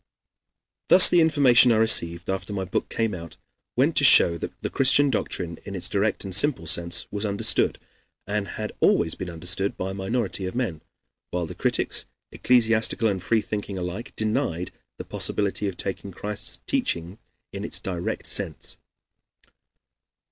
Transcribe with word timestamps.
Thus 0.87 1.11
the 1.11 1.21
information 1.21 1.71
I 1.71 1.75
received, 1.75 2.27
after 2.27 2.51
my 2.53 2.65
book 2.65 2.89
came 2.89 3.13
out, 3.13 3.37
went 3.75 3.95
to 3.97 4.03
show 4.03 4.35
that 4.35 4.51
the 4.63 4.69
Christian 4.71 5.11
doctrine, 5.11 5.59
in 5.63 5.75
its 5.75 5.87
direct 5.87 6.23
and 6.23 6.33
simple 6.33 6.65
sense, 6.65 7.05
was 7.11 7.23
understood, 7.23 7.77
and 8.25 8.47
had 8.47 8.71
always 8.79 9.13
been 9.13 9.29
understood, 9.29 9.77
by 9.77 9.91
a 9.91 9.93
minority 9.93 10.47
of 10.47 10.55
men, 10.55 10.81
while 11.29 11.45
the 11.45 11.53
critics, 11.53 12.05
ecclesiastical 12.31 13.07
and 13.09 13.21
freethinking 13.21 13.77
alike, 13.77 14.15
denied 14.15 14.71
the 14.97 15.05
possibility 15.05 15.67
of 15.67 15.77
taking 15.77 16.09
Christ's 16.11 16.61
teaching 16.65 17.19
in 17.53 17.63
its 17.63 17.77
direct 17.77 18.25
sense. 18.25 18.77